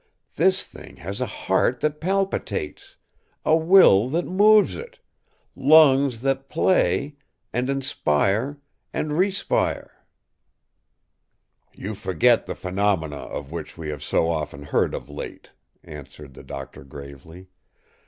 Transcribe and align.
This 0.35 0.63
thing 0.65 0.95
has 0.95 1.21
a 1.21 1.27
heart 1.27 1.81
that 1.81 2.01
palpitates—a 2.01 3.55
will 3.55 4.09
that 4.09 4.25
moves 4.25 4.73
it—lungs 4.73 6.23
that 6.23 6.49
play, 6.49 7.17
and 7.53 7.69
inspire 7.69 8.57
and 8.91 9.13
respire.” 9.13 9.91
“You 11.75 11.93
forget 11.93 12.47
the 12.47 12.55
phenomena 12.55 13.17
of 13.17 13.51
which 13.51 13.77
we 13.77 13.89
have 13.89 14.01
so 14.01 14.27
often 14.27 14.63
heard 14.63 14.95
of 14.95 15.07
late,” 15.07 15.51
answered 15.83 16.33
the 16.33 16.41
doctor 16.41 16.83
gravely. 16.83 17.49